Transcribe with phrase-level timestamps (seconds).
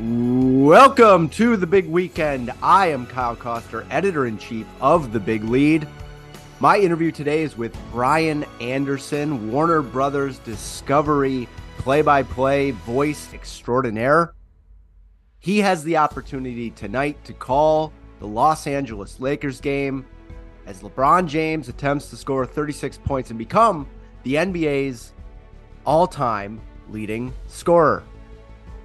[0.00, 2.50] Welcome to the big weekend.
[2.62, 5.86] I am Kyle Koster, editor in chief of The Big Lead.
[6.58, 11.46] My interview today is with Brian Anderson, Warner Brothers Discovery
[11.76, 14.32] play by play voice extraordinaire.
[15.38, 20.06] He has the opportunity tonight to call the Los Angeles Lakers game
[20.64, 23.86] as LeBron James attempts to score 36 points and become
[24.22, 25.12] the NBA's
[25.84, 28.02] all time leading scorer.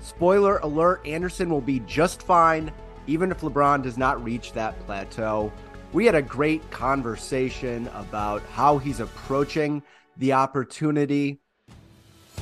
[0.05, 2.71] Spoiler alert Anderson will be just fine,
[3.07, 5.51] even if LeBron does not reach that plateau.
[5.93, 9.81] We had a great conversation about how he's approaching
[10.17, 11.39] the opportunity,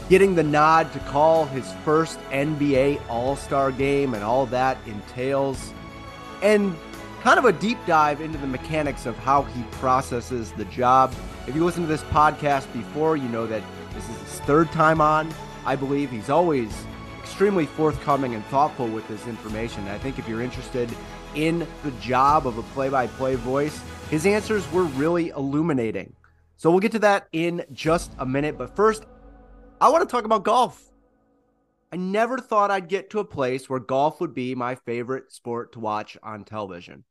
[0.09, 5.71] getting the nod to call his first NBA All Star game and all that entails,
[6.41, 6.75] and
[7.21, 11.13] kind of a deep dive into the mechanics of how he processes the job.
[11.47, 14.99] If you listen to this podcast before, you know that this is his third time
[14.99, 15.33] on.
[15.65, 16.69] I believe he's always
[17.23, 19.87] extremely forthcoming and thoughtful with this information.
[19.87, 20.89] I think if you're interested
[21.35, 26.13] in the job of a play by play voice, his answers were really illuminating.
[26.57, 28.57] So we'll get to that in just a minute.
[28.57, 29.05] But first,
[29.79, 30.91] I want to talk about golf.
[31.93, 35.71] I never thought I'd get to a place where golf would be my favorite sport
[35.73, 37.05] to watch on television.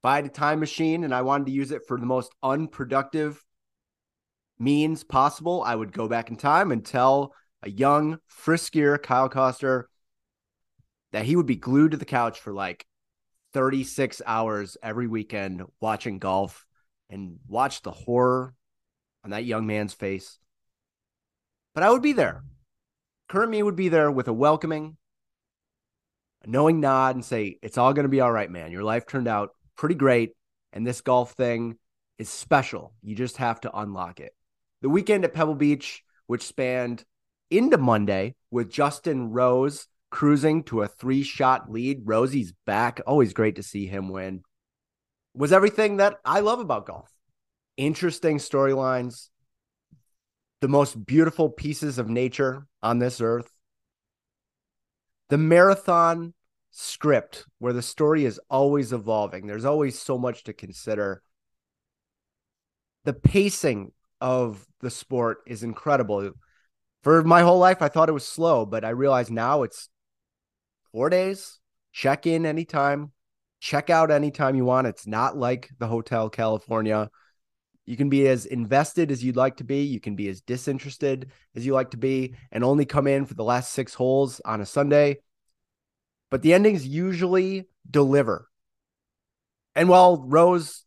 [0.00, 2.30] If I had a time machine and I wanted to use it for the most
[2.42, 3.42] unproductive
[4.58, 9.88] means possible, I would go back in time and tell a young, friskier Kyle Koster
[11.12, 12.86] that he would be glued to the couch for like
[13.54, 16.66] 36 hours every weekend watching golf
[17.10, 18.54] and watch the horror
[19.24, 20.38] on that young man's face.
[21.74, 22.42] But I would be there.
[23.28, 24.96] Current me would be there with a welcoming,
[26.42, 28.72] a knowing nod and say, It's all going to be all right, man.
[28.72, 30.32] Your life turned out pretty great.
[30.72, 31.76] And this golf thing
[32.18, 32.92] is special.
[33.02, 34.34] You just have to unlock it.
[34.82, 37.04] The weekend at Pebble Beach, which spanned
[37.50, 42.02] into Monday with Justin Rose cruising to a three shot lead.
[42.04, 43.00] Rosie's back.
[43.06, 44.42] Always great to see him win.
[45.34, 47.10] Was everything that I love about golf.
[47.76, 49.28] Interesting storylines,
[50.60, 53.50] the most beautiful pieces of nature on this earth.
[55.28, 56.34] The marathon
[56.70, 59.46] script where the story is always evolving.
[59.46, 61.22] There's always so much to consider.
[63.04, 66.32] The pacing of the sport is incredible
[67.02, 69.88] for my whole life, I thought it was slow, but I realize now it's
[70.92, 71.58] four days,
[71.92, 73.12] check in anytime,
[73.60, 74.86] check out anytime you want.
[74.86, 77.10] It's not like the Hotel California.
[77.86, 79.82] You can be as invested as you'd like to be.
[79.82, 83.34] You can be as disinterested as you like to be and only come in for
[83.34, 85.18] the last six holes on a Sunday.
[86.30, 88.48] But the endings usually deliver.
[89.74, 90.84] And while Rose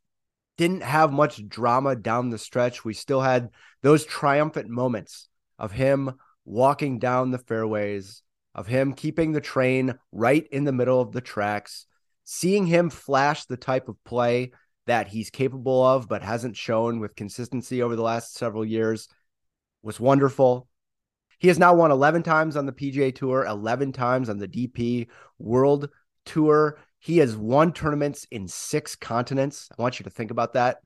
[0.58, 3.50] didn't have much drama down the stretch, we still had
[3.82, 5.28] those triumphant moments
[5.62, 6.12] of him
[6.44, 8.24] walking down the fairways,
[8.54, 11.86] of him keeping the train right in the middle of the tracks,
[12.26, 14.52] seeing him flash the type of play
[14.88, 19.08] that he's capable of, but hasn't shown with consistency over the last several years
[19.84, 20.68] was wonderful.
[21.38, 25.08] He has now won 11 times on the PGA Tour, 11 times on the DP
[25.38, 25.90] World
[26.26, 26.80] Tour.
[27.00, 29.70] He has won tournaments in six continents.
[29.72, 30.80] I want you to think about that.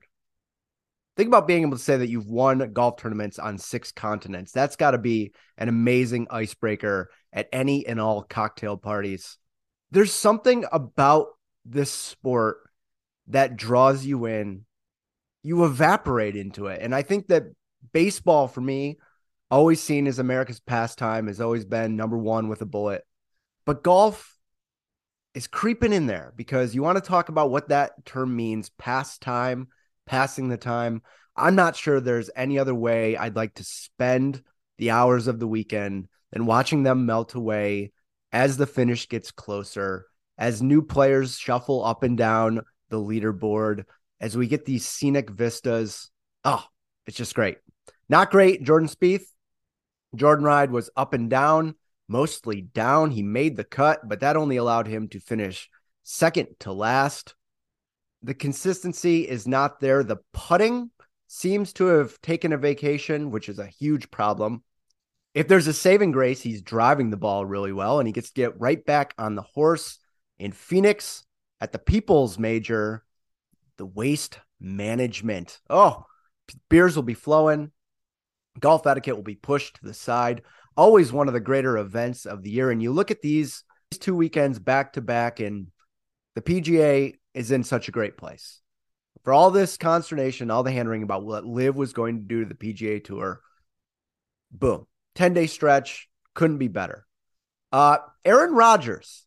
[1.16, 4.52] Think about being able to say that you've won golf tournaments on six continents.
[4.52, 9.38] That's got to be an amazing icebreaker at any and all cocktail parties.
[9.90, 11.28] There's something about
[11.64, 12.58] this sport
[13.28, 14.66] that draws you in.
[15.42, 16.82] You evaporate into it.
[16.82, 17.44] And I think that
[17.92, 18.98] baseball, for me,
[19.50, 23.04] always seen as America's pastime, has always been number one with a bullet.
[23.64, 24.36] But golf
[25.34, 29.68] is creeping in there because you want to talk about what that term means pastime
[30.06, 31.02] passing the time.
[31.36, 34.42] I'm not sure there's any other way I'd like to spend
[34.78, 37.92] the hours of the weekend than watching them melt away
[38.32, 40.06] as the finish gets closer,
[40.38, 43.84] as new players shuffle up and down the leaderboard,
[44.20, 46.10] as we get these scenic vistas.
[46.44, 46.64] Oh,
[47.06, 47.58] it's just great.
[48.08, 49.26] Not great, Jordan Spieth.
[50.14, 51.74] Jordan Ride was up and down,
[52.08, 53.10] mostly down.
[53.10, 55.68] He made the cut, but that only allowed him to finish
[56.02, 57.34] second to last
[58.26, 60.02] the consistency is not there.
[60.02, 60.90] The putting
[61.28, 64.64] seems to have taken a vacation, which is a huge problem.
[65.32, 68.34] If there's a saving grace, he's driving the ball really well and he gets to
[68.34, 69.98] get right back on the horse
[70.40, 71.22] in Phoenix
[71.60, 73.04] at the People's Major,
[73.76, 75.60] the waste management.
[75.70, 76.04] Oh,
[76.68, 77.70] beers will be flowing.
[78.58, 80.42] Golf etiquette will be pushed to the side.
[80.76, 82.72] Always one of the greater events of the year.
[82.72, 85.68] And you look at these, these two weekends back to back, and
[86.34, 88.60] the PGA is in such a great place.
[89.22, 92.42] For all this consternation, all the hand wringing about what LIV was going to do
[92.42, 93.40] to the PGA Tour,
[94.50, 97.06] boom, 10 day stretch, couldn't be better.
[97.72, 99.24] Uh, Aaron Rodgers,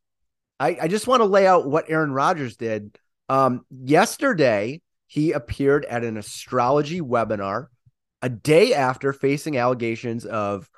[0.60, 2.98] I, I just want to lay out what Aaron Rodgers did.
[3.28, 7.68] Um, yesterday, he appeared at an astrology webinar
[8.22, 10.70] a day after facing allegations of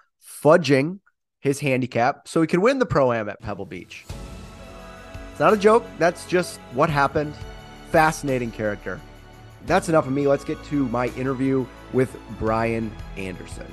[0.43, 0.99] fudging
[1.39, 4.05] his handicap so he could win the pro am at Pebble Beach.
[5.31, 5.85] It's not a joke.
[5.97, 7.33] That's just what happened.
[7.89, 8.99] Fascinating character.
[9.65, 10.27] That's enough of me.
[10.27, 13.67] Let's get to my interview with Brian Anderson.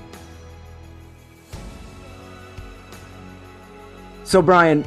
[4.24, 4.84] So, Brian,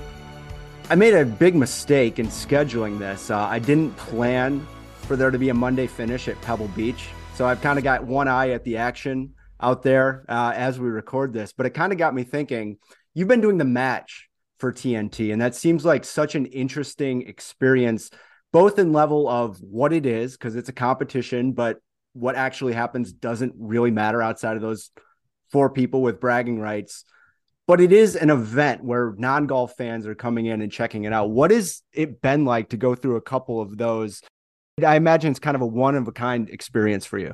[0.89, 3.31] I made a big mistake in scheduling this.
[3.31, 4.67] Uh, I didn't plan
[5.03, 7.09] for there to be a Monday finish at Pebble Beach.
[7.35, 10.89] So I've kind of got one eye at the action out there uh, as we
[10.89, 12.77] record this, but it kind of got me thinking.
[13.13, 14.29] You've been doing the match
[14.61, 18.09] for TNT, and that seems like such an interesting experience,
[18.53, 21.79] both in level of what it is, because it's a competition, but
[22.13, 24.91] what actually happens doesn't really matter outside of those
[25.51, 27.03] four people with bragging rights.
[27.67, 31.13] But it is an event where non golf fans are coming in and checking it
[31.13, 31.29] out.
[31.29, 34.21] What has it been like to go through a couple of those
[34.83, 37.33] I imagine it's kind of a one of a kind experience for you.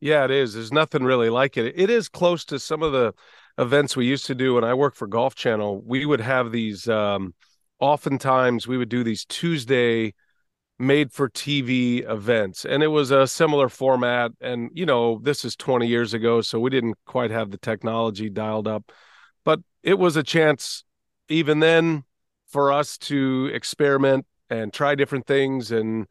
[0.00, 0.54] Yeah, it is.
[0.54, 1.74] There's nothing really like it.
[1.76, 3.14] It is close to some of the
[3.58, 5.82] events we used to do when I worked for Golf Channel.
[5.84, 7.34] We would have these um
[7.80, 10.14] oftentimes we would do these Tuesday
[10.80, 15.56] made for TV events and it was a similar format and you know this is
[15.56, 18.92] 20 years ago so we didn't quite have the technology dialed up
[19.44, 20.84] but it was a chance
[21.28, 22.04] even then
[22.48, 26.06] for us to experiment and try different things and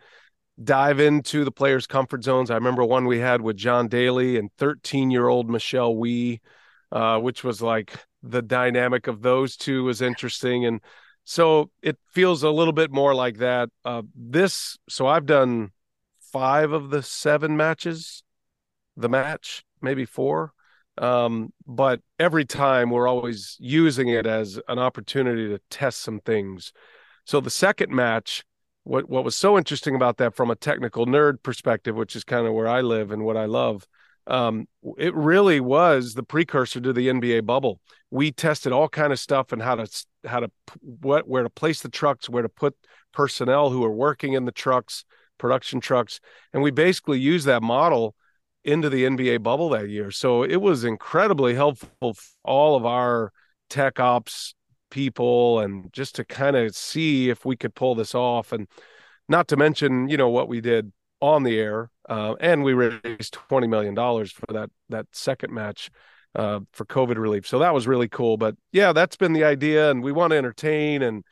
[0.63, 2.49] dive into the players' comfort zones.
[2.49, 6.41] I remember one we had with John Daly and 13 year old Michelle Wie,
[6.91, 7.93] uh, which was like
[8.23, 10.65] the dynamic of those two was interesting.
[10.65, 10.81] And
[11.23, 13.69] so it feels a little bit more like that.
[13.83, 15.71] Uh, this, so I've done
[16.31, 18.23] five of the seven matches,
[18.95, 20.53] the match, maybe four.
[20.97, 26.73] Um, but every time we're always using it as an opportunity to test some things.
[27.25, 28.43] So the second match,
[28.83, 32.47] what what was so interesting about that from a technical nerd perspective, which is kind
[32.47, 33.85] of where I live and what I love,
[34.27, 37.79] um, it really was the precursor to the NBA bubble.
[38.11, 40.51] We tested all kind of stuff and how to how to
[40.81, 42.75] what where to place the trucks, where to put
[43.13, 45.05] personnel who are working in the trucks,
[45.37, 46.19] production trucks,
[46.53, 48.15] and we basically used that model
[48.63, 50.11] into the NBA bubble that year.
[50.11, 52.13] So it was incredibly helpful for
[52.43, 53.31] all of our
[53.69, 54.53] tech ops
[54.89, 58.67] people and just to kind of see if we could pull this off and
[59.27, 60.91] not to mention you know what we did
[61.21, 65.89] on the air uh, and we raised 20 million dollars for that that second match
[66.35, 69.89] uh, for covid relief so that was really cool but yeah that's been the idea
[69.89, 71.23] and we want to entertain and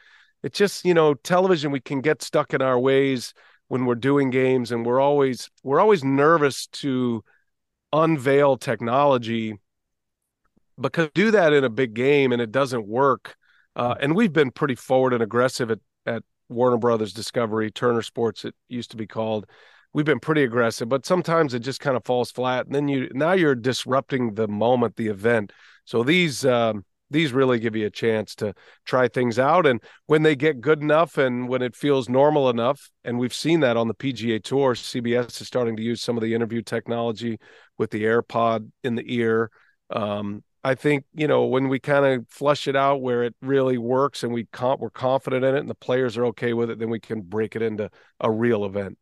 [0.44, 3.34] it's just you know television we can get stuck in our ways
[3.68, 7.24] when we're doing games and we're always we're always nervous to
[7.94, 9.56] unveil technology
[10.80, 13.36] because do that in a big game and it doesn't work
[13.76, 18.46] uh, and we've been pretty forward and aggressive at, at Warner Brothers Discovery, Turner Sports,
[18.46, 19.48] it used to be called.
[19.96, 22.66] We've been pretty aggressive, but sometimes it just kind of falls flat.
[22.66, 25.54] And then you now you're disrupting the moment, the event.
[25.86, 29.66] So these um, these really give you a chance to try things out.
[29.66, 33.62] And when they get good enough and when it feels normal enough, and we've seen
[33.62, 37.40] that on the PGA Tour, CBS is starting to use some of the interview technology
[37.78, 39.50] with the AirPod in the ear.
[39.92, 43.78] Um, I think you know when we kind of flush it out where it really
[43.78, 46.80] works and we comp- we're confident in it and the players are okay with it,
[46.80, 48.98] then we can break it into a real event.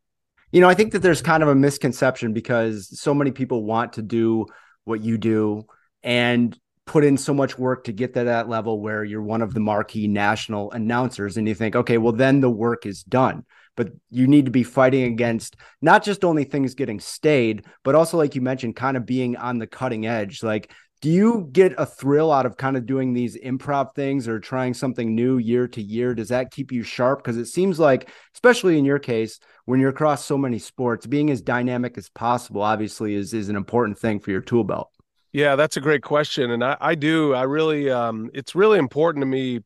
[0.54, 3.94] You know, I think that there's kind of a misconception because so many people want
[3.94, 4.46] to do
[4.86, 5.66] what you do
[6.04, 9.54] and put in so much work to get to that level where you're one of
[9.54, 13.44] the marquee national announcers and you think, okay, well then the work is done
[13.76, 18.18] but you need to be fighting against not just only things getting stayed, but also,
[18.18, 20.44] like you mentioned, kind of being on the cutting edge.
[20.44, 20.72] Like
[21.04, 24.74] do you get a thrill out of kind of doing these improv things or trying
[24.74, 26.16] something new year to year?
[26.16, 27.20] Does that keep you sharp?
[27.20, 31.30] Because it seems like especially in your case when you're across so many sports being
[31.30, 34.92] as dynamic as possible obviously is is an important thing for your tool belt.
[35.34, 39.24] Yeah that's a great question and i, I do i really um, it's really important
[39.24, 39.60] to me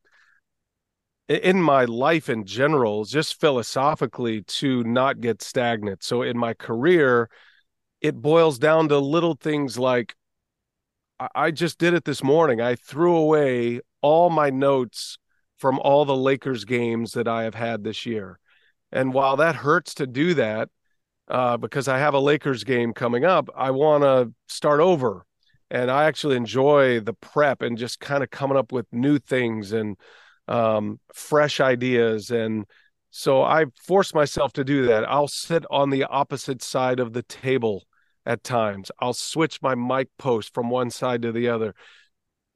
[1.28, 6.02] in my life in general just philosophically to not get stagnant.
[6.02, 7.30] So in my career
[8.00, 10.16] it boils down to little things like
[11.34, 12.60] I just did it this morning.
[12.60, 15.18] I threw away all my notes
[15.58, 18.38] from all the Lakers games that I have had this year.
[18.92, 20.68] And while that hurts to do that,
[21.28, 25.24] uh, because I have a Lakers game coming up, I want to start over.
[25.70, 29.72] And I actually enjoy the prep and just kind of coming up with new things
[29.72, 29.96] and
[30.46, 32.30] um, fresh ideas.
[32.30, 32.64] And
[33.10, 35.08] so I force myself to do that.
[35.08, 37.84] I'll sit on the opposite side of the table
[38.28, 38.92] at times.
[39.00, 41.74] I'll switch my mic post from one side to the other.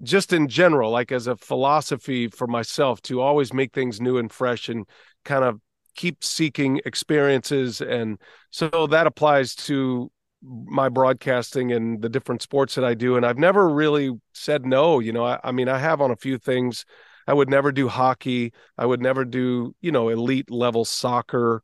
[0.03, 4.31] Just in general, like as a philosophy for myself to always make things new and
[4.31, 4.87] fresh and
[5.25, 5.61] kind of
[5.97, 7.81] keep seeking experiences.
[7.81, 10.11] And so that applies to
[10.43, 13.17] my broadcasting and the different sports that I do.
[13.17, 14.99] And I've never really said no.
[14.99, 16.85] You know, I, I mean, I have on a few things.
[17.27, 18.53] I would never do hockey.
[18.77, 21.63] I would never do, you know, elite level soccer.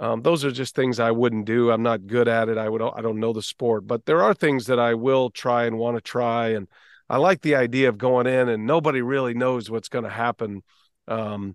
[0.00, 1.70] Um, those are just things I wouldn't do.
[1.70, 2.56] I'm not good at it.
[2.56, 5.66] I would I don't know the sport, but there are things that I will try
[5.66, 6.48] and want to try.
[6.48, 6.68] And
[7.10, 10.62] I like the idea of going in and nobody really knows what's going to happen.
[11.06, 11.54] Um,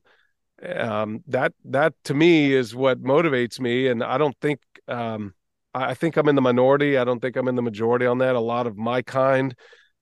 [0.63, 3.87] um, that that to me is what motivates me.
[3.87, 5.33] And I don't think um,
[5.73, 6.99] I think I'm in the minority.
[6.99, 8.35] I don't think I'm in the majority on that.
[8.35, 9.55] A lot of my kind,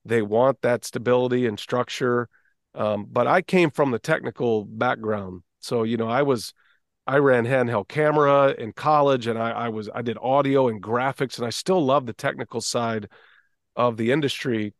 [0.04, 2.28] they want that stability and structure.
[2.74, 6.52] Um, but I came from the technical background, so you know I was
[7.06, 11.36] I ran handheld camera in college and I, I was I did audio and graphics
[11.36, 13.08] and I still love the technical side
[13.76, 14.72] of the industry.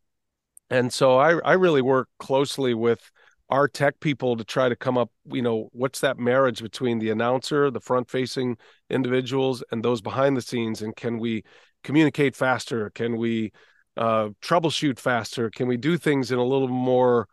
[0.69, 3.11] And so I, I really work closely with
[3.49, 7.11] our tech people to try to come up, you know, what's that marriage between the
[7.11, 8.57] announcer, the front facing
[8.89, 10.81] individuals, and those behind the scenes?
[10.81, 11.43] And can we
[11.83, 12.89] communicate faster?
[12.89, 13.51] Can we
[13.97, 15.51] uh, troubleshoot faster?
[15.51, 17.27] Can we do things in a little more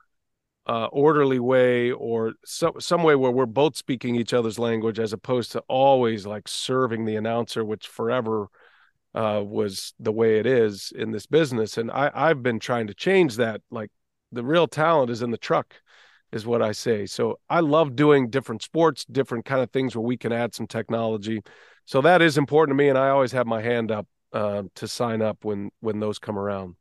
[0.67, 5.13] uh, orderly way or some some way where we're both speaking each other's language as
[5.13, 8.47] opposed to always like serving the announcer, which forever
[9.15, 11.79] uh, was the way it is in this business.
[11.79, 13.61] And I I've been trying to change that.
[13.71, 13.91] Like
[14.31, 15.75] the real talent is in the truck,
[16.33, 17.07] is what I say.
[17.07, 20.67] So I love doing different sports, different kind of things where we can add some
[20.67, 21.43] technology.
[21.87, 24.87] So that is important to me, and I always have my hand up uh, to
[24.87, 26.77] sign up when when those come around.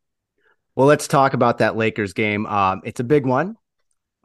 [0.76, 2.46] Well, let's talk about that Lakers game.
[2.46, 3.58] Um, it's a big one.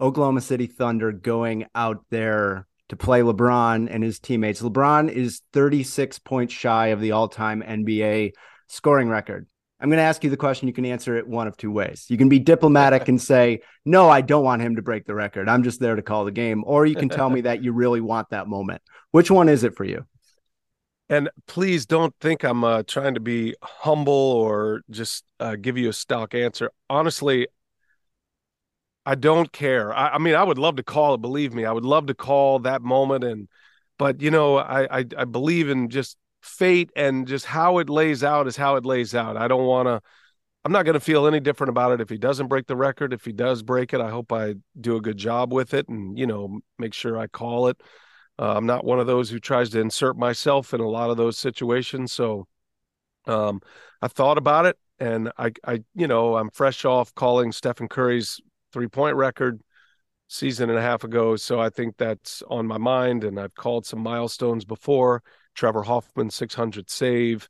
[0.00, 4.62] Oklahoma City Thunder going out there to play LeBron and his teammates.
[4.62, 8.33] LeBron is 36 points shy of the all time NBA
[8.69, 9.47] scoring record.
[9.79, 10.69] I'm going to ask you the question.
[10.69, 12.07] You can answer it one of two ways.
[12.09, 15.49] You can be diplomatic and say, No, I don't want him to break the record.
[15.49, 16.65] I'm just there to call the game.
[16.67, 18.83] Or you can tell me that you really want that moment.
[19.11, 20.07] Which one is it for you?
[21.09, 25.88] And please don't think I'm uh, trying to be humble or just uh, give you
[25.88, 26.73] a stock answer.
[26.91, 27.47] Honestly,
[29.07, 29.95] I don't care.
[29.95, 31.21] I, I, mean, I would love to call it.
[31.21, 33.23] Believe me, I would love to call that moment.
[33.23, 33.49] And,
[33.99, 38.25] but you know, I I, I believe in just fate and just how it lays
[38.25, 39.37] out is how it lays out.
[39.37, 40.03] I don't want to.
[40.65, 43.13] I'm not going to feel any different about it if he doesn't break the record.
[43.13, 46.19] If he does break it, I hope I do a good job with it and
[46.19, 47.81] you know make sure I call it.
[48.39, 51.17] Uh, I'm not one of those who tries to insert myself in a lot of
[51.17, 52.13] those situations.
[52.13, 52.47] So,
[53.27, 53.61] um,
[54.03, 58.41] I thought about it, and I, I, you know, I'm fresh off calling Stephen Curry's
[58.76, 59.62] three point record
[60.28, 61.35] season and a half ago.
[61.35, 63.25] So I think that's on my mind.
[63.25, 65.23] And I've called some milestones before.
[65.54, 67.49] Trevor Hoffman 600 save.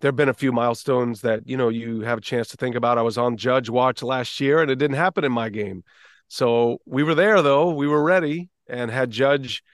[0.00, 2.76] There have been a few milestones that you know you have a chance to think
[2.76, 2.98] about.
[2.98, 5.82] I was on Judge Watch last year, and it didn't happen in my game.
[6.28, 7.74] So we were there though.
[7.74, 9.64] We were ready, and had Judge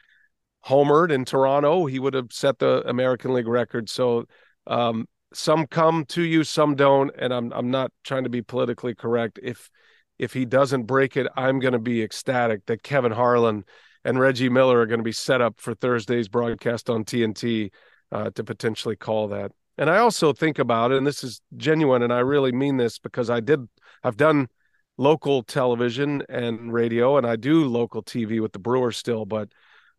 [0.65, 3.91] homered in Toronto, he would have set the American League record.
[3.91, 4.25] So
[4.67, 8.95] um, some come to you, some don't, and I'm I'm not trying to be politically
[8.95, 9.39] correct.
[9.43, 9.69] If
[10.19, 13.65] if he doesn't break it, I'm going to be ecstatic that Kevin Harlan
[14.05, 17.71] and Reggie Miller are going to be set up for Thursday's broadcast on TNT
[18.13, 19.53] uh, to potentially call that.
[19.79, 22.99] And I also think about it, and this is genuine, and I really mean this
[22.99, 23.69] because I did,
[24.03, 24.49] I've done
[24.97, 29.51] local television and radio, and I do local TV with the Brewers still, but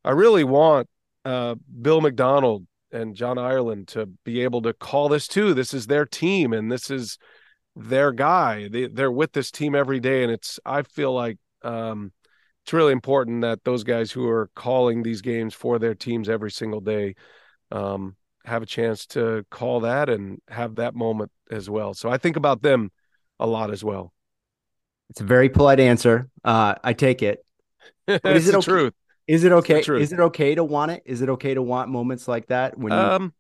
[0.04, 0.88] I really want
[1.26, 5.54] uh, Bill Macdonald and John Ireland to be able to call this too.
[5.54, 7.20] This is their team, and this is
[7.78, 8.68] their guy.
[8.68, 12.12] They they're with this team every day, and it's I feel like um,
[12.64, 16.52] it's really important that those guys who are calling these games for their teams every
[16.52, 17.16] single day
[17.72, 18.16] um,
[18.46, 21.94] have a chance to call that and have that moment as well.
[21.94, 22.92] So I think about them
[23.40, 24.14] a lot as well.
[25.10, 26.30] It's a very polite answer.
[26.44, 27.44] Uh, I take it.
[28.06, 28.66] But is it okay?
[28.66, 28.94] truth.
[29.28, 29.80] Is it okay?
[29.80, 31.04] Is it okay to want it?
[31.06, 33.34] Is it okay to want moments like that when you um,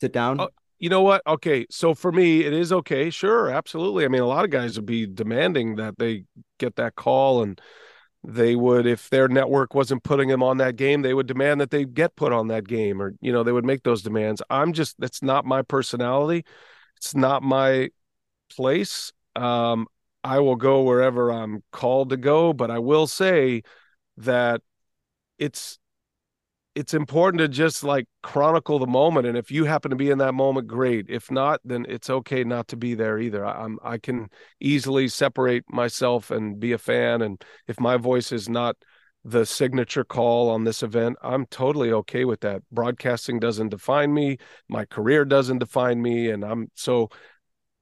[0.00, 0.40] sit down?
[0.78, 1.22] You know what?
[1.26, 3.10] Okay, so for me, it is okay.
[3.10, 4.04] Sure, absolutely.
[4.04, 6.24] I mean, a lot of guys would be demanding that they
[6.58, 7.60] get that call, and
[8.24, 11.70] they would, if their network wasn't putting them on that game, they would demand that
[11.70, 14.40] they get put on that game, or you know, they would make those demands.
[14.50, 16.44] I'm just that's not my personality.
[16.98, 17.90] it's not my
[18.54, 19.12] place.
[19.36, 19.86] Um,
[20.24, 23.62] I will go wherever I'm called to go, but I will say
[24.18, 24.62] that
[25.38, 25.78] it's
[26.78, 30.18] it's important to just like chronicle the moment and if you happen to be in
[30.18, 31.06] that moment great.
[31.08, 33.44] If not then it's okay not to be there either.
[33.44, 34.28] I, am i can
[34.60, 38.76] easily separate myself and be a fan and if my voice is not
[39.24, 42.62] the signature call on this event i'm totally okay with that.
[42.70, 44.38] Broadcasting doesn't define me.
[44.68, 47.08] My career doesn't define me and i'm so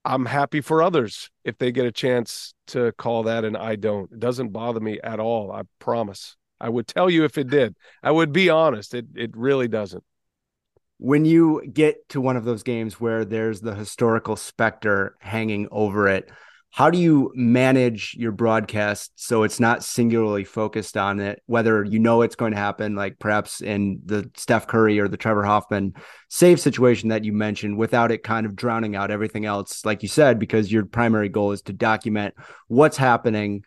[0.07, 4.11] i'm happy for others if they get a chance to call that and i don't.
[4.11, 7.77] It doesn't bother me at all i promise I would tell you if it did.
[8.03, 8.95] I would be honest.
[8.95, 10.05] It it really doesn't.
[10.99, 16.09] When you get to one of those games where there's the historical specter hanging over
[16.09, 16.31] it,
[16.77, 21.99] how do you manage your broadcast so it's not singularly focused on it, whether you
[21.99, 25.95] know it's going to happen, like perhaps in the Steph Curry or the Trevor Hoffman
[26.29, 30.09] save situation that you mentioned, without it kind of drowning out everything else, like you
[30.09, 32.35] said, because your primary goal is to document
[32.69, 33.65] what's happening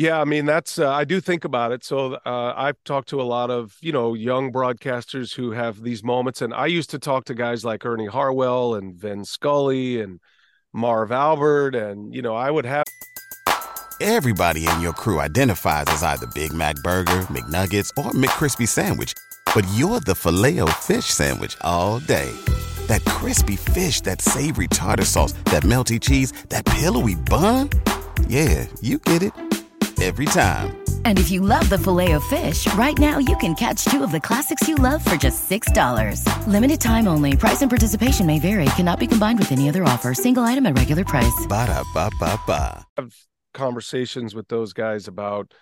[0.00, 1.84] yeah, I mean that's uh, I do think about it.
[1.84, 6.02] So uh, I've talked to a lot of you know young broadcasters who have these
[6.02, 10.18] moments, and I used to talk to guys like Ernie Harwell and Vin Scully and
[10.72, 12.84] Marv Albert, and you know I would have.
[14.00, 19.12] Everybody in your crew identifies as either Big Mac Burger, McNuggets, or McCrispy Sandwich,
[19.54, 22.32] but you're the filet fish Sandwich all day.
[22.86, 27.68] That crispy fish, that savory tartar sauce, that melty cheese, that pillowy bun.
[28.28, 29.49] Yeah, you get it
[30.00, 30.76] every time.
[31.04, 34.66] And if you love the Filet-O-Fish, right now you can catch two of the classics
[34.66, 36.24] you love for just $6.
[36.46, 37.36] Limited time only.
[37.36, 38.64] Price and participation may vary.
[38.76, 40.14] Cannot be combined with any other offer.
[40.14, 41.46] Single item at regular price.
[41.48, 42.86] Ba da ba ba ba.
[42.96, 43.14] I have
[43.52, 45.52] conversations with those guys about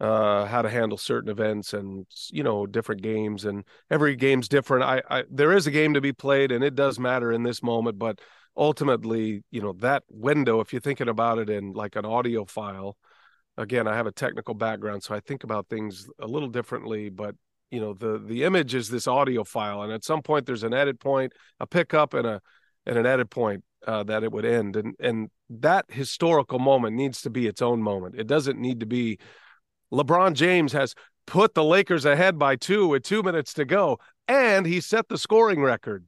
[0.00, 4.84] uh, how to handle certain events and you know different games and every game's different.
[4.84, 7.62] I, I there is a game to be played and it does matter in this
[7.62, 8.18] moment, but
[8.56, 10.60] ultimately, you know that window.
[10.60, 12.96] If you're thinking about it in like an audio file
[13.60, 17.10] again, I have a technical background, so I think about things a little differently.
[17.10, 17.36] But
[17.70, 20.74] you know, the the image is this audio file, and at some point there's an
[20.74, 22.40] edit point, a pickup, and a
[22.86, 27.22] and an edit point uh, that it would end, and and that historical moment needs
[27.22, 28.14] to be its own moment.
[28.18, 29.18] It doesn't need to be.
[29.92, 30.94] LeBron James has
[31.26, 35.18] put the Lakers ahead by two with two minutes to go, and he set the
[35.18, 36.06] scoring record.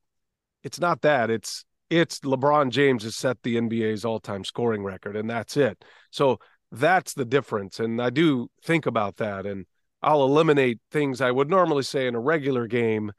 [0.64, 1.30] It's not that.
[1.30, 5.84] It's it's LeBron James has set the NBA's all-time scoring record, and that's it.
[6.10, 6.38] So
[6.72, 9.66] that's the difference and i do think about that and
[10.02, 13.12] i'll eliminate things i would normally say in a regular game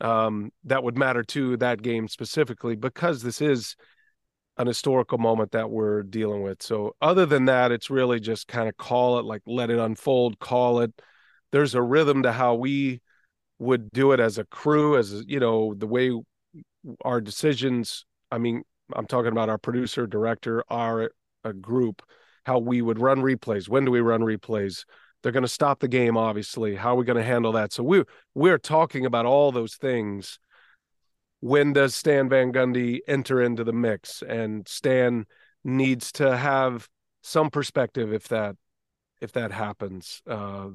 [0.00, 3.76] um, that would matter to that game specifically because this is
[4.56, 6.62] an historical moment that we're dealing with.
[6.62, 10.38] So other than that it's really just kind of call it like let it unfold
[10.38, 10.92] call it.
[11.52, 13.00] There's a rhythm to how we
[13.58, 16.10] would do it as a crew as you know the way
[17.04, 18.62] our decisions i mean
[18.94, 21.10] i'm talking about our producer director our
[21.44, 22.02] a group
[22.44, 23.68] how we would run replays.
[23.68, 24.84] When do we run replays?
[25.22, 26.76] They're going to stop the game, obviously.
[26.76, 27.72] How are we going to handle that?
[27.72, 30.38] So we're we're talking about all those things.
[31.40, 34.22] When does Stan Van Gundy enter into the mix?
[34.22, 35.26] And Stan
[35.64, 36.88] needs to have
[37.22, 38.56] some perspective if that
[39.20, 40.22] if that happens.
[40.26, 40.68] Uh,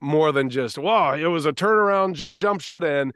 [0.00, 3.12] more than just wow, it was a turnaround jump and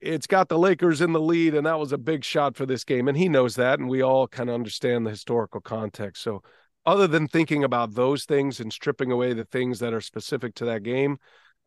[0.00, 2.84] it's got the Lakers in the lead, and that was a big shot for this
[2.84, 3.08] game.
[3.08, 6.22] And he knows that, and we all kind of understand the historical context.
[6.22, 6.42] So
[6.88, 10.64] other than thinking about those things and stripping away the things that are specific to
[10.64, 11.18] that game,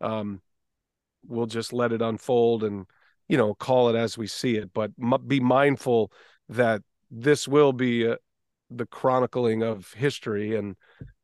[0.02, 0.42] um,
[1.28, 2.88] we'll just let it unfold and
[3.30, 4.74] you know call it as we see it.
[4.74, 4.92] But
[5.28, 6.12] be mindful
[6.50, 6.82] that
[7.12, 8.16] this will be uh,
[8.72, 10.76] the chronicling of history, and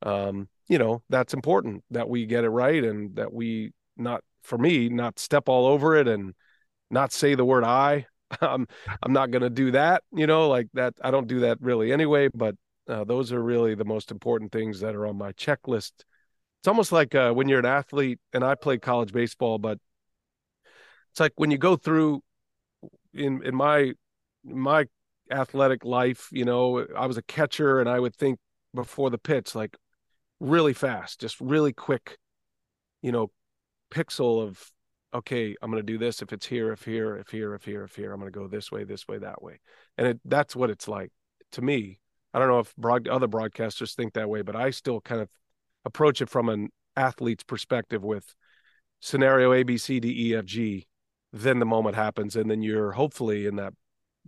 [0.04, 4.60] um, you know that's important that we get it right and that we not for
[4.60, 6.36] me not step all over it and
[6.92, 8.06] not say the word I.
[8.42, 8.68] I'm
[9.02, 10.94] I'm not to do that, you know, like that.
[11.02, 12.54] I don't do that really anyway, but
[12.88, 15.92] uh, those are really the most important things that are on my checklist.
[16.60, 19.80] It's almost like uh, when you're an athlete, and I play college baseball, but
[21.12, 22.22] it's like when you go through
[23.14, 23.94] in in my
[24.44, 24.86] my
[25.30, 28.40] athletic life, you know, I was a catcher, and I would think
[28.74, 29.76] before the pitch, like
[30.40, 32.18] really fast, just really quick,
[33.02, 33.32] you know,
[33.92, 34.72] pixel of
[35.14, 37.84] okay, I'm going to do this if it's here, if here, if here, if here,
[37.84, 38.12] if here.
[38.12, 39.60] I'm going to go this way, this way, that way,
[39.98, 41.12] and it, that's what it's like
[41.54, 42.00] to me
[42.38, 45.30] I don't know if broad, other broadcasters think that way, but I still kind of
[45.86, 48.36] approach it from an athlete's perspective with
[49.00, 50.86] scenario A, B, C, D, E, F, G.
[51.34, 53.74] Then the moment happens, and then you're hopefully in that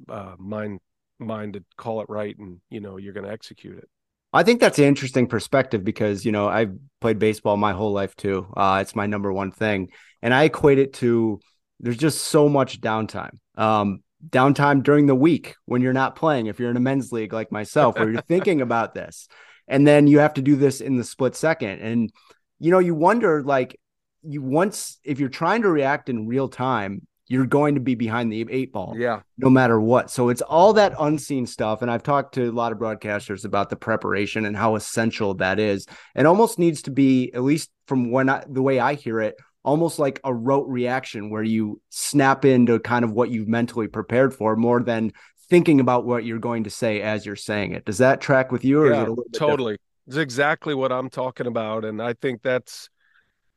[0.10, 0.80] uh, mind
[1.20, 3.88] mind to call it right, and you know you're going to execute it.
[4.34, 8.16] I think that's an interesting perspective because you know I've played baseball my whole life
[8.16, 8.52] too.
[8.58, 9.90] Uh, it's my number one thing,
[10.24, 11.40] and I equate it to
[11.80, 13.38] there's just so much downtime.
[13.56, 17.34] Um, downtime during the week when you're not playing, if you're in a men's league
[17.34, 19.28] like myself, where you're thinking about this.
[19.68, 21.80] And then you have to do this in the split second.
[21.80, 22.12] And,
[22.60, 23.80] you know, you wonder like,
[24.24, 28.32] you once, if you're trying to react in real time, you're going to be behind
[28.32, 28.96] the eight ball.
[28.98, 29.22] Yeah.
[29.38, 30.10] No matter what.
[30.10, 31.84] So it's all that unseen stuff.
[31.84, 35.60] And I've talked to a lot of broadcasters about the preparation and how essential that
[35.60, 35.86] is.
[36.16, 39.36] It almost needs to be, at least from when I, the way I hear it,
[39.64, 44.34] almost like a rote reaction where you snap into kind of what you've mentally prepared
[44.34, 45.12] for more than
[45.50, 47.86] thinking about what you're going to say as you're saying it.
[47.86, 48.82] Does that track with you?
[48.82, 49.74] Or yeah, totally.
[49.74, 49.82] Different?
[50.08, 51.86] It's exactly what I'm talking about.
[51.86, 52.90] And I think that's,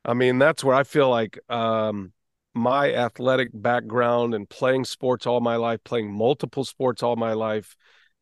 [0.03, 2.11] I mean, that's where I feel like, um,
[2.53, 7.75] my athletic background and playing sports all my life, playing multiple sports all my life,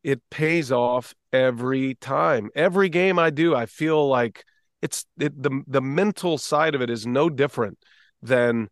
[0.04, 2.50] it pays off every time.
[2.56, 4.46] Every game I do, I feel like
[4.82, 7.78] it's it, the the mental side of it is no different
[8.22, 8.70] than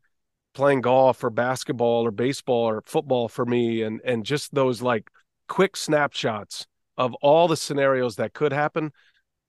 [0.54, 5.10] playing golf or basketball or baseball or football for me and and just those like
[5.48, 6.67] quick snapshots
[6.98, 8.91] of all the scenarios that could happen.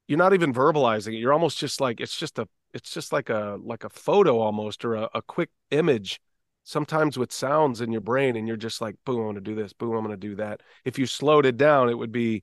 [0.07, 1.19] You're not even verbalizing it.
[1.19, 4.85] You're almost just like it's just a it's just like a like a photo almost
[4.85, 6.21] or a, a quick image
[6.65, 9.55] sometimes with sounds in your brain and you're just like boom i'm going to do
[9.55, 9.73] this.
[9.73, 10.61] Boom i'm going to do that.
[10.85, 12.43] If you slowed it down it would be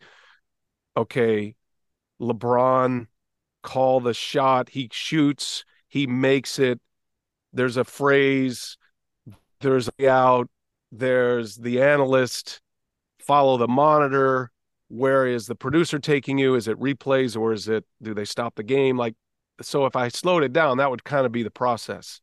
[0.96, 1.56] okay
[2.20, 3.08] lebron
[3.68, 6.80] call the shot he shoots he makes it
[7.54, 8.78] there's a phrase
[9.62, 10.50] there's a out
[10.92, 12.62] there's the analyst
[13.20, 14.52] follow the monitor
[14.88, 18.56] where is the producer taking you is it replays or is it do they stop
[18.56, 19.16] the game like
[19.62, 22.22] so if I slowed it down, that would kind of be the process.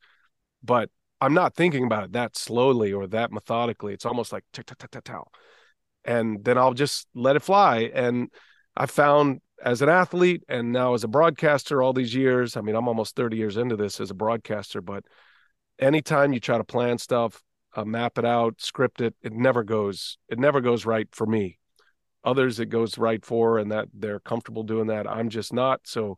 [0.62, 3.92] But I'm not thinking about it that slowly or that methodically.
[3.92, 5.16] It's almost like tick, tick, tick, tick, tick.
[6.04, 7.90] And then I'll just let it fly.
[7.94, 8.28] And
[8.76, 12.76] I found as an athlete and now as a broadcaster all these years, I mean,
[12.76, 15.04] I'm almost 30 years into this as a broadcaster, but
[15.78, 17.42] anytime you try to plan stuff,
[17.74, 21.58] uh, map it out, script it, it never goes, it never goes right for me.
[22.24, 25.10] Others it goes right for, and that they're comfortable doing that.
[25.10, 25.80] I'm just not.
[25.84, 26.16] So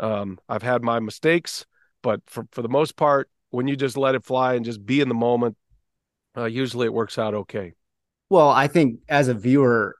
[0.00, 1.66] um, I've had my mistakes,
[2.02, 5.00] but for, for the most part, when you just let it fly and just be
[5.00, 5.56] in the moment,
[6.36, 7.74] uh, usually it works out okay.
[8.28, 9.96] Well, I think as a viewer,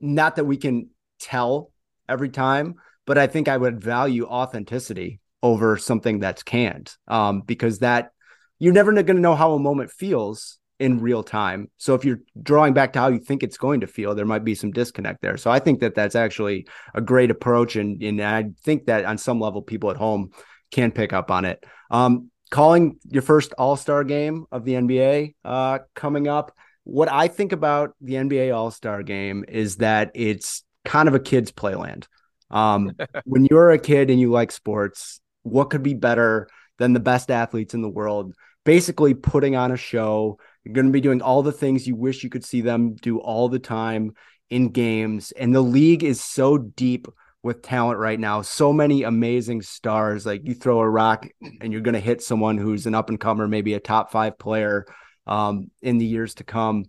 [0.00, 0.88] not that we can
[1.20, 1.70] tell
[2.08, 7.80] every time, but I think I would value authenticity over something that's canned um, because
[7.80, 8.12] that
[8.58, 11.70] you're never going to know how a moment feels in real time.
[11.76, 14.44] So if you're drawing back to how you think it's going to feel, there might
[14.44, 15.36] be some disconnect there.
[15.36, 19.18] So I think that that's actually a great approach, and and I think that on
[19.18, 20.30] some level, people at home
[20.70, 21.64] can pick up on it.
[21.90, 26.52] Um, calling your first All Star game of the NBA uh, coming up.
[26.84, 31.20] What I think about the NBA All Star game is that it's kind of a
[31.20, 32.06] kid's playland.
[32.50, 32.92] Um,
[33.24, 37.30] when you're a kid and you like sports, what could be better than the best
[37.30, 41.42] athletes in the world basically putting on a show you're going to be doing all
[41.42, 44.12] the things you wish you could see them do all the time
[44.48, 45.30] in games.
[45.32, 47.06] And the league is so deep
[47.42, 48.40] with talent right now.
[48.40, 50.24] So many amazing stars.
[50.24, 51.28] Like you throw a rock
[51.60, 54.38] and you're going to hit someone who's an up and comer, maybe a top five
[54.38, 54.86] player
[55.26, 56.86] um, in the years to come.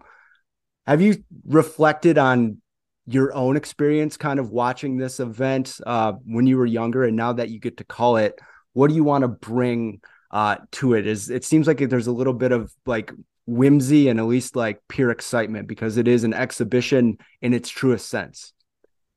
[0.88, 2.62] Have you reflected on
[3.07, 7.33] your own experience kind of watching this event uh, when you were younger and now
[7.33, 8.39] that you get to call it?
[8.73, 11.07] What do you want to bring uh, to it?
[11.07, 13.11] Is it seems like there's a little bit of like
[13.45, 18.09] whimsy and at least like pure excitement because it is an exhibition in its truest
[18.09, 18.53] sense.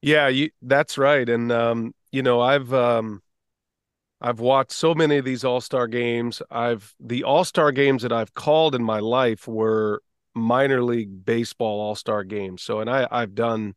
[0.02, 1.28] Yeah, you, that's right.
[1.28, 3.22] And um, you know, I've um,
[4.20, 6.42] I've watched so many of these All-Star games.
[6.50, 10.02] I've the All-Star games that I've called in my life were
[10.34, 12.62] minor league baseball All-Star games.
[12.62, 13.74] So and I I've done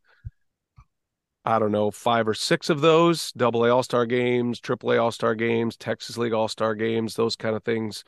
[1.43, 4.97] I don't know, five or six of those double A All Star games, triple A
[4.97, 8.03] All Star games, Texas League All Star games, those kind of things.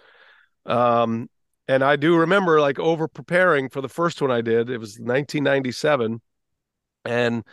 [0.65, 1.29] Um,
[1.67, 4.69] and I do remember like over preparing for the first one I did.
[4.69, 6.21] It was 1997,
[7.05, 7.43] and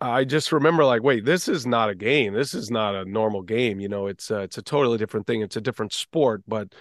[0.00, 2.32] I just remember like, wait, this is not a game.
[2.32, 3.80] This is not a normal game.
[3.80, 5.42] You know, it's a, it's a totally different thing.
[5.42, 6.74] It's a different sport, but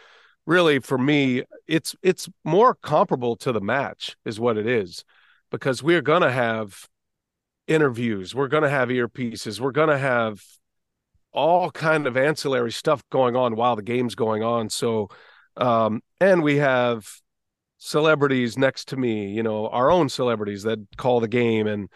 [0.46, 5.04] really for me, it's it's more comparable to the match is what it is,
[5.52, 6.88] because we're gonna have
[7.68, 10.42] interviews, we're gonna have earpieces, we're gonna have
[11.32, 14.70] all kind of ancillary stuff going on while the game's going on.
[14.70, 15.10] So
[15.58, 17.08] um, and we have
[17.78, 21.90] celebrities next to me, you know, our own celebrities that call the game and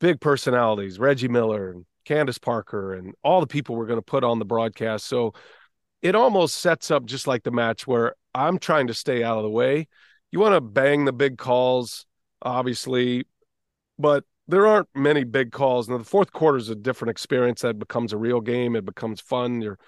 [0.00, 4.24] big personalities, Reggie Miller and Candace Parker and all the people we're going to put
[4.24, 5.06] on the broadcast.
[5.06, 5.34] So
[6.04, 9.42] it almost sets up just like the match where I'm trying to stay out of
[9.42, 9.88] the way.
[10.30, 12.04] You want to bang the big calls,
[12.42, 13.24] obviously,
[13.98, 15.88] but there aren't many big calls.
[15.88, 17.62] Now, the fourth quarter is a different experience.
[17.62, 18.76] That becomes a real game.
[18.76, 19.62] It becomes fun.
[19.62, 19.78] You're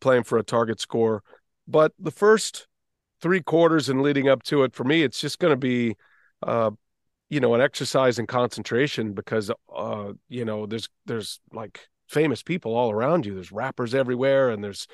[0.00, 1.22] playing for a target score.
[1.66, 2.66] But the first
[3.20, 5.96] three quarters and leading up to it for me, it's just going to be,
[6.42, 6.70] uh,
[7.28, 12.74] you know, an exercise in concentration because, uh, you know, there's there's like famous people
[12.74, 13.34] all around you.
[13.34, 14.86] There's rappers everywhere, and there's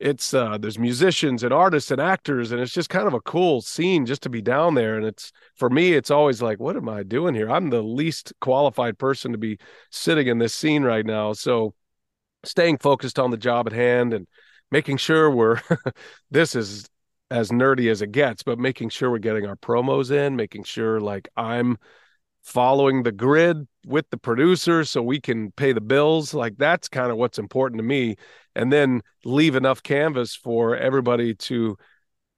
[0.00, 3.60] it's uh there's musicians and artists and actors and it's just kind of a cool
[3.60, 6.88] scene just to be down there and it's for me it's always like what am
[6.88, 7.50] i doing here?
[7.50, 9.58] I'm the least qualified person to be
[9.90, 11.34] sitting in this scene right now.
[11.34, 11.74] So
[12.44, 14.26] staying focused on the job at hand and
[14.70, 15.60] making sure we're
[16.30, 16.88] this is
[17.30, 21.00] as nerdy as it gets but making sure we're getting our promos in making sure
[21.00, 21.76] like i'm
[22.42, 27.10] following the grid with the producer so we can pay the bills like that's kind
[27.10, 28.16] of what's important to me
[28.60, 31.78] and then leave enough canvas for everybody to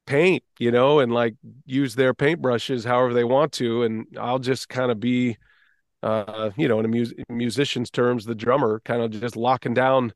[0.07, 1.35] paint you know and like
[1.67, 3.83] use their paintbrushes however they want to.
[3.83, 5.37] And i'll just kind of be
[6.03, 10.13] uh you know in a mus- musician's terms the drummer kind of just locking down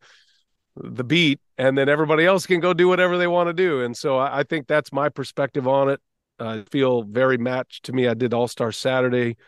[0.76, 3.80] the beat and then everybody else can go do whatever they want to do.
[3.82, 6.00] And so i, I think that's my perspective on it.
[6.38, 8.06] I feel very matched to me.
[8.06, 9.38] I did all star saturday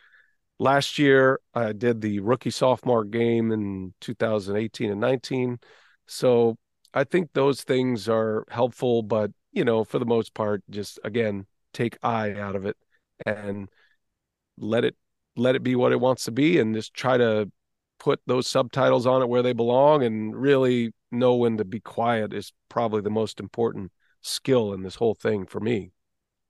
[0.59, 1.39] last year.
[1.55, 5.61] I did the rookie sophomore game in 2018 and 19
[6.09, 6.57] so
[6.95, 11.47] i think those things are helpful but you know for the most part just again
[11.73, 12.77] take i out of it
[13.27, 13.69] and
[14.59, 14.97] let it
[15.37, 17.51] let it be what it wants to be and just try to
[17.99, 22.33] put those subtitles on it where they belong and really know when to be quiet
[22.33, 23.91] is probably the most important
[24.23, 25.91] skill in this whole thing for me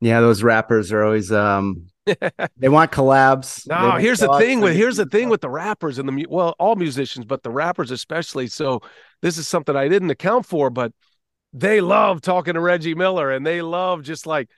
[0.01, 1.89] yeah those rappers are always um
[2.57, 3.67] they want collabs.
[3.69, 6.77] No, here's the thing with here's the thing with the rappers and the well, all
[6.77, 8.47] musicians, but the rappers especially.
[8.47, 8.81] So
[9.23, 10.93] this is something I didn't account for, but
[11.53, 14.49] they love talking to Reggie Miller and they love just like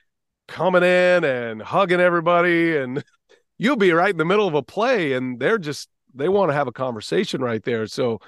[0.47, 3.03] coming in and hugging everybody and
[3.57, 6.53] you'll be right in the middle of a play and they're just they want to
[6.53, 7.87] have a conversation right there.
[7.87, 8.19] So,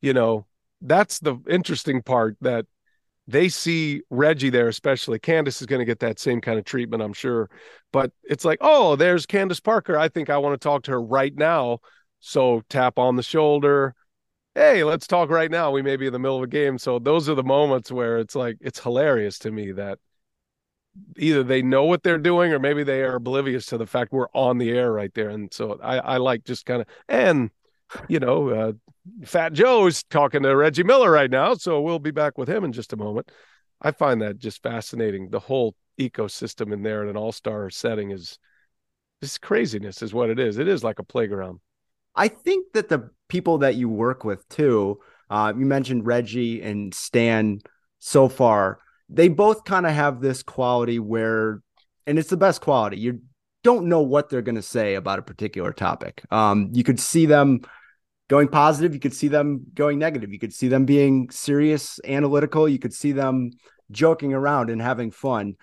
[0.00, 0.46] you know,
[0.80, 2.66] that's the interesting part that
[3.30, 7.02] they see Reggie there, especially Candace is going to get that same kind of treatment,
[7.02, 7.48] I'm sure.
[7.92, 9.96] But it's like, oh, there's Candace Parker.
[9.96, 11.78] I think I want to talk to her right now.
[12.20, 13.94] So tap on the shoulder.
[14.54, 15.70] Hey, let's talk right now.
[15.70, 16.76] We may be in the middle of a game.
[16.76, 19.98] So those are the moments where it's like, it's hilarious to me that
[21.16, 24.26] either they know what they're doing or maybe they are oblivious to the fact we're
[24.34, 25.30] on the air right there.
[25.30, 27.50] And so I, I like just kind of, and,
[28.08, 28.72] you know, uh,
[29.24, 32.72] Fat Joe's talking to Reggie Miller right now, so we'll be back with him in
[32.72, 33.30] just a moment.
[33.80, 35.30] I find that just fascinating.
[35.30, 38.38] The whole ecosystem in there in an all-star setting is
[39.20, 40.58] this craziness is what it is.
[40.58, 41.60] It is like a playground.
[42.14, 44.98] I think that the people that you work with too,
[45.28, 47.60] uh, you mentioned Reggie and Stan
[47.98, 51.62] so far, they both kind of have this quality where,
[52.06, 52.98] and it's the best quality.
[52.98, 53.20] You
[53.62, 56.22] don't know what they're going to say about a particular topic.
[56.30, 57.60] Um, you could see them
[58.30, 60.32] going positive, you could see them going negative.
[60.32, 62.68] You could see them being serious, analytical.
[62.68, 63.50] You could see them
[63.90, 65.56] joking around and having fun.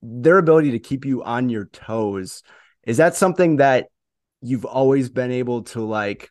[0.00, 2.42] Their ability to keep you on your toes
[2.86, 3.88] is that something that
[4.40, 6.30] you've always been able to like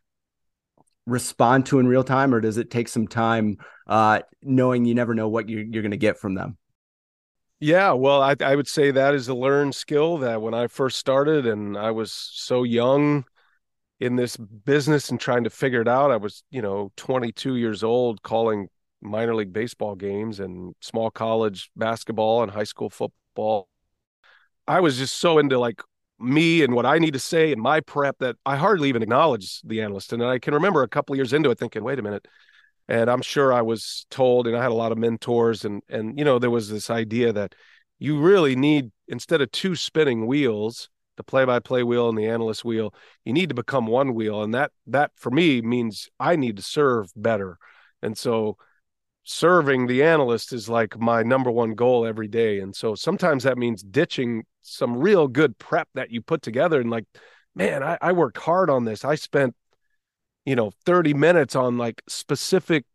[1.05, 5.13] respond to in real time, or does it take some time uh, knowing you never
[5.13, 6.57] know what you're, you're going to get from them?
[7.59, 10.97] Yeah, well, I, I would say that is a learned skill that when I first
[10.97, 13.25] started and I was so young,
[13.99, 16.11] in this business and trying to figure it out.
[16.11, 18.67] I was, you know, 22 years old calling
[19.01, 23.69] minor league baseball games and small college basketball and high school football.
[24.67, 25.81] I was just so into like
[26.19, 29.61] me and what I need to say and my prep that I hardly even acknowledge
[29.61, 30.13] the analyst.
[30.13, 32.27] And I can remember a couple years into it thinking, wait a minute.
[32.87, 36.19] And I'm sure I was told, and I had a lot of mentors, and and
[36.19, 37.55] you know, there was this idea that
[37.97, 42.93] you really need instead of two spinning wheels, the play-by-play wheel and the analyst wheel
[43.23, 46.61] you need to become one wheel and that that for me means i need to
[46.63, 47.57] serve better.
[48.01, 48.57] And so
[49.23, 52.59] serving the analyst is like my number one goal every day.
[52.59, 56.89] And so sometimes that means ditching some real good prep that you put together and
[56.89, 57.05] like
[57.55, 59.03] man i, I worked hard on this.
[59.05, 59.55] I spent
[60.45, 62.85] you know 30 minutes on like specific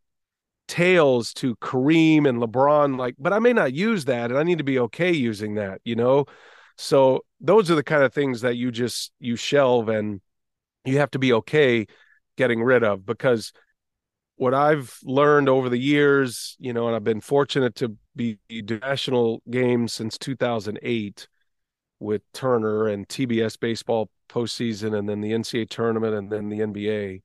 [0.69, 4.59] tales to Kareem and LeBron like but I may not use that and I need
[4.59, 6.27] to be okay using that you know
[6.81, 10.23] so those are the kind of things that you just you shelve and
[10.87, 11.87] you have to be okay
[12.39, 13.53] getting rid of because
[14.37, 19.43] what I've learned over the years, you know, and I've been fortunate to be national
[19.51, 21.29] games since 2008
[21.99, 27.21] with Turner and TBS baseball postseason, and then the NCAA tournament, and then the NBA.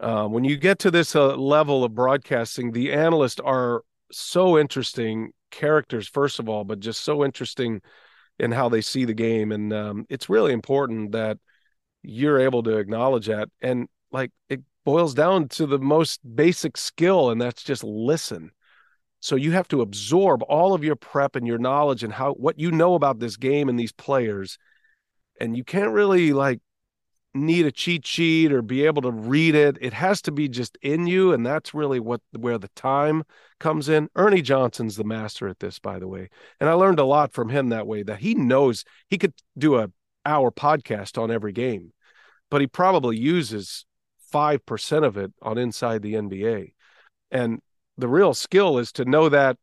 [0.00, 5.30] Um, when you get to this uh, level of broadcasting, the analysts are so interesting
[5.52, 7.80] characters, first of all, but just so interesting
[8.38, 9.52] in how they see the game.
[9.52, 11.38] And um, it's really important that
[12.02, 13.48] you're able to acknowledge that.
[13.60, 18.50] And like it boils down to the most basic skill, and that's just listen.
[19.20, 22.58] So you have to absorb all of your prep and your knowledge and how what
[22.58, 24.58] you know about this game and these players.
[25.40, 26.60] And you can't really like
[27.34, 29.78] need a cheat sheet or be able to read it.
[29.80, 33.24] It has to be just in you, and that's really what where the time
[33.60, 34.08] comes in.
[34.16, 37.48] Ernie Johnson's the master at this, by the way, and I learned a lot from
[37.48, 38.02] him that way.
[38.02, 39.90] That he knows he could do a
[40.24, 41.92] hour podcast on every game,
[42.50, 43.84] but he probably uses
[44.30, 46.72] five percent of it on Inside the NBA,
[47.30, 47.60] and
[47.96, 49.56] the real skill is to know that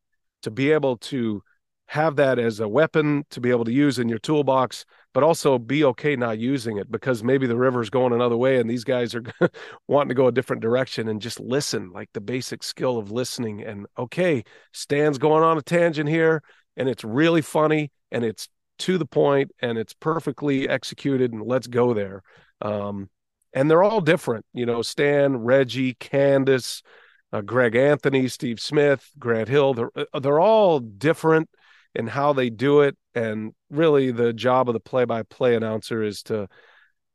[0.43, 1.41] to be able to
[1.87, 5.57] have that as a weapon to be able to use in your toolbox but also
[5.57, 9.15] be okay not using it because maybe the river's going another way and these guys
[9.15, 9.23] are
[9.87, 13.63] wanting to go a different direction and just listen like the basic skill of listening
[13.63, 16.43] and okay stan's going on a tangent here
[16.75, 21.67] and it's really funny and it's to the point and it's perfectly executed and let's
[21.67, 22.21] go there.
[22.61, 23.09] Um,
[23.53, 26.83] and they're all different you know stan reggie candace
[27.31, 31.49] uh, greg anthony steve smith grant hill they're, uh, they're all different
[31.95, 32.97] in how they do it.
[33.15, 36.47] And really the job of the play-by-play announcer is to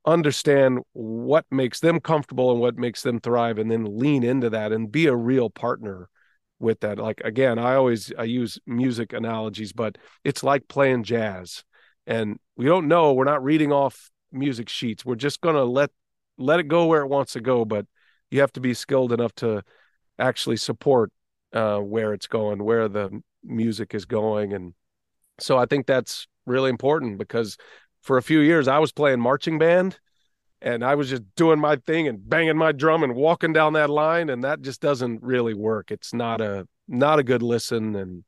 [0.06, 4.72] understand what makes them comfortable and what makes them thrive and then lean into that
[4.72, 6.08] and be a real partner
[6.58, 6.98] with that.
[6.98, 11.64] Like again i always i use music analogies but it's like playing jazz.
[12.06, 15.04] And we don't know we're not reading off music sheets.
[15.04, 15.90] We're just going to let
[16.38, 17.84] let it go where it wants to go but
[18.30, 19.62] you have to be skilled enough to
[20.18, 21.12] actually support
[21.52, 24.74] uh, where it's going where the music is going and
[25.38, 27.56] so I think that's really important because
[28.02, 29.98] for a few years I was playing marching band
[30.62, 33.90] and I was just doing my thing and banging my drum and walking down that
[33.90, 35.90] line and that just doesn't really work.
[35.90, 38.24] It's not a not a good listen and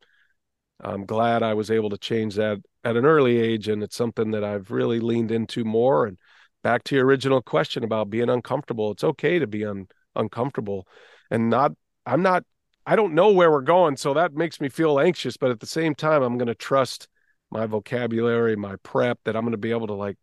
[0.80, 4.30] I'm glad I was able to change that at an early age and it's something
[4.32, 6.18] that I've really leaned into more and
[6.62, 8.92] back to your original question about being uncomfortable.
[8.92, 10.86] It's okay to be un- uncomfortable
[11.30, 11.72] and not
[12.06, 12.44] I'm not
[12.86, 15.36] I don't know where we're going, so that makes me feel anxious.
[15.36, 17.08] But at the same time, I'm going to trust
[17.50, 20.16] my vocabulary, my prep, that I'm going to be able to like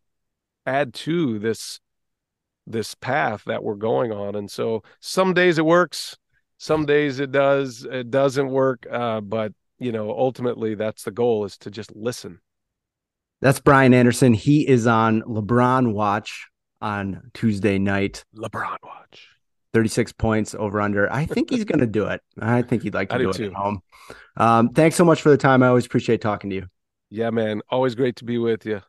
[0.66, 1.80] add to this
[2.68, 4.36] this path that we're going on.
[4.36, 6.16] And so some days it works,
[6.58, 8.86] some days it does, it doesn't work.
[8.92, 12.40] Uh, but you know, ultimately, that's the goal: is to just listen.
[13.42, 14.34] That's Brian Anderson.
[14.34, 16.50] He is on LeBron Watch
[16.82, 18.26] on Tuesday night.
[18.36, 19.30] LeBron Watch.
[19.74, 21.12] 36 points over under.
[21.12, 22.22] I think he's going to do it.
[22.40, 23.46] I think he'd like to do, do, it too.
[23.46, 23.82] at home.
[24.38, 25.62] Um, thanks so much for the time.
[25.64, 26.68] I always appreciate talking to you.
[27.10, 27.62] Yeah, man.
[27.70, 28.82] Always great to be with you.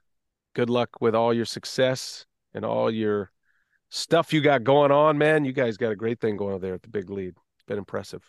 [0.55, 3.31] Good luck with all your success and all your
[3.88, 5.45] stuff you got going on, man.
[5.45, 7.35] You guys got a great thing going on there at the big lead.
[7.57, 8.23] It's been impressive.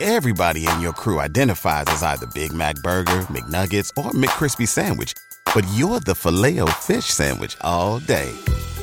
[0.00, 5.12] Everybody in your crew identifies as either Big Mac Burger, McNuggets, or McCrispy Sandwich,
[5.54, 8.32] but you're the filet fish Sandwich all day